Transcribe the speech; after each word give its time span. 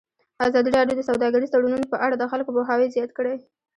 ازادي 0.45 0.69
راډیو 0.77 0.95
د 0.97 1.01
سوداګریز 1.09 1.51
تړونونه 1.53 1.85
په 1.89 1.97
اړه 2.05 2.15
د 2.17 2.23
خلکو 2.31 2.51
پوهاوی 2.55 2.93
زیات 2.95 3.11
کړی. 3.17 3.35